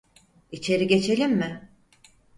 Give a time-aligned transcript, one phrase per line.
[0.51, 1.69] İçeri geçelim mi?